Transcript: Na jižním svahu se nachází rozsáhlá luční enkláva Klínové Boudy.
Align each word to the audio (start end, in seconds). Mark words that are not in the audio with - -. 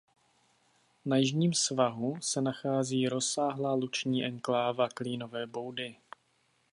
Na 1.05 1.17
jižním 1.17 1.53
svahu 1.53 2.17
se 2.21 2.41
nachází 2.41 3.09
rozsáhlá 3.09 3.73
luční 3.73 4.25
enkláva 4.25 4.89
Klínové 4.89 5.47
Boudy. 5.47 5.95